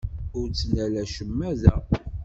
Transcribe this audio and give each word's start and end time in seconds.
Ur 0.39 0.47
ttnal 0.49 0.93
acemma 1.03 1.51
da. 1.61 1.75